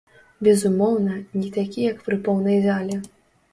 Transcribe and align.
Безумоўна, 0.45 1.19
не 1.43 1.51
такі 1.59 1.85
як 1.91 2.01
пры 2.09 2.19
поўнай 2.27 2.59
зале. 2.67 3.01